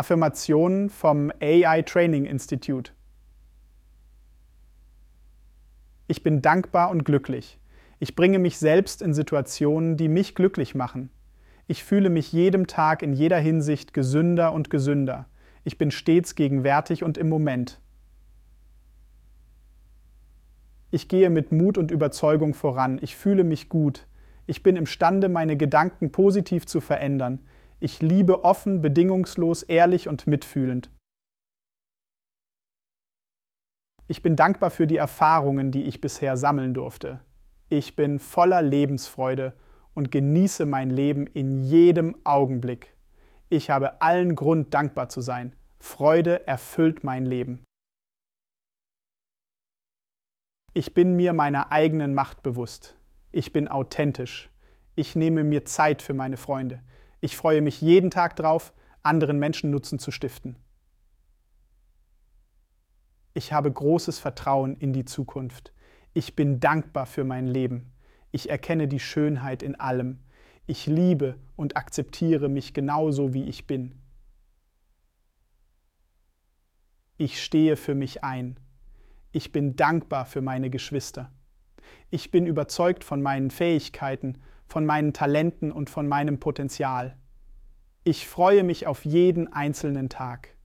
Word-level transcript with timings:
Affirmationen 0.00 0.88
vom 0.88 1.30
AI 1.42 1.82
Training 1.82 2.24
Institute. 2.24 2.92
Ich 6.08 6.22
bin 6.22 6.40
dankbar 6.40 6.88
und 6.90 7.04
glücklich. 7.04 7.60
Ich 7.98 8.16
bringe 8.16 8.38
mich 8.38 8.56
selbst 8.56 9.02
in 9.02 9.12
Situationen, 9.12 9.98
die 9.98 10.08
mich 10.08 10.34
glücklich 10.34 10.74
machen. 10.74 11.10
Ich 11.66 11.84
fühle 11.84 12.08
mich 12.08 12.32
jedem 12.32 12.66
Tag 12.66 13.02
in 13.02 13.12
jeder 13.12 13.38
Hinsicht 13.38 13.92
gesünder 13.92 14.54
und 14.54 14.70
gesünder. 14.70 15.26
Ich 15.64 15.76
bin 15.76 15.90
stets 15.90 16.34
gegenwärtig 16.34 17.04
und 17.04 17.18
im 17.18 17.28
Moment. 17.28 17.78
Ich 20.90 21.08
gehe 21.08 21.28
mit 21.28 21.52
Mut 21.52 21.76
und 21.76 21.90
Überzeugung 21.90 22.54
voran. 22.54 22.98
Ich 23.02 23.16
fühle 23.16 23.44
mich 23.44 23.68
gut. 23.68 24.06
Ich 24.46 24.62
bin 24.62 24.76
imstande, 24.76 25.28
meine 25.28 25.58
Gedanken 25.58 26.10
positiv 26.10 26.64
zu 26.64 26.80
verändern. 26.80 27.40
Ich 27.82 28.02
liebe 28.02 28.44
offen, 28.44 28.82
bedingungslos, 28.82 29.62
ehrlich 29.62 30.06
und 30.06 30.26
mitfühlend. 30.26 30.90
Ich 34.06 34.22
bin 34.22 34.36
dankbar 34.36 34.70
für 34.70 34.86
die 34.86 34.98
Erfahrungen, 34.98 35.72
die 35.72 35.84
ich 35.84 36.00
bisher 36.02 36.36
sammeln 36.36 36.74
durfte. 36.74 37.20
Ich 37.70 37.96
bin 37.96 38.18
voller 38.18 38.60
Lebensfreude 38.60 39.54
und 39.94 40.10
genieße 40.10 40.66
mein 40.66 40.90
Leben 40.90 41.26
in 41.26 41.62
jedem 41.62 42.16
Augenblick. 42.24 42.94
Ich 43.48 43.70
habe 43.70 44.02
allen 44.02 44.34
Grund, 44.36 44.74
dankbar 44.74 45.08
zu 45.08 45.22
sein. 45.22 45.56
Freude 45.78 46.46
erfüllt 46.46 47.02
mein 47.02 47.24
Leben. 47.24 47.64
Ich 50.74 50.92
bin 50.92 51.16
mir 51.16 51.32
meiner 51.32 51.72
eigenen 51.72 52.12
Macht 52.12 52.42
bewusst. 52.42 52.96
Ich 53.32 53.52
bin 53.52 53.68
authentisch. 53.68 54.50
Ich 54.96 55.16
nehme 55.16 55.44
mir 55.44 55.64
Zeit 55.64 56.02
für 56.02 56.14
meine 56.14 56.36
Freunde. 56.36 56.82
Ich 57.20 57.36
freue 57.36 57.60
mich 57.60 57.80
jeden 57.80 58.10
Tag 58.10 58.36
drauf, 58.36 58.72
anderen 59.02 59.38
Menschen 59.38 59.70
Nutzen 59.70 59.98
zu 59.98 60.10
stiften. 60.10 60.56
Ich 63.34 63.52
habe 63.52 63.70
großes 63.70 64.18
Vertrauen 64.18 64.76
in 64.76 64.92
die 64.92 65.04
Zukunft. 65.04 65.72
Ich 66.12 66.34
bin 66.34 66.60
dankbar 66.60 67.06
für 67.06 67.24
mein 67.24 67.46
Leben. 67.46 67.92
Ich 68.32 68.50
erkenne 68.50 68.88
die 68.88 69.00
Schönheit 69.00 69.62
in 69.62 69.78
allem. 69.78 70.20
Ich 70.66 70.86
liebe 70.86 71.36
und 71.56 71.76
akzeptiere 71.76 72.48
mich 72.48 72.74
genauso, 72.74 73.34
wie 73.34 73.44
ich 73.44 73.66
bin. 73.66 74.00
Ich 77.16 77.42
stehe 77.42 77.76
für 77.76 77.94
mich 77.94 78.24
ein. 78.24 78.58
Ich 79.32 79.52
bin 79.52 79.76
dankbar 79.76 80.26
für 80.26 80.40
meine 80.40 80.70
Geschwister. 80.70 81.30
Ich 82.10 82.30
bin 82.30 82.46
überzeugt 82.46 83.04
von 83.04 83.22
meinen 83.22 83.50
Fähigkeiten, 83.50 84.38
von 84.70 84.86
meinen 84.86 85.12
Talenten 85.12 85.72
und 85.72 85.90
von 85.90 86.06
meinem 86.06 86.38
Potenzial. 86.38 87.16
Ich 88.04 88.28
freue 88.28 88.62
mich 88.62 88.86
auf 88.86 89.04
jeden 89.04 89.52
einzelnen 89.52 90.08
Tag. 90.08 90.56